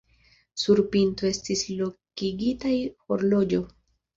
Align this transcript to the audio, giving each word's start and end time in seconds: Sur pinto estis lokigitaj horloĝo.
Sur 0.61 0.81
pinto 0.95 1.27
estis 1.29 1.63
lokigitaj 1.83 2.75
horloĝo. 3.07 3.65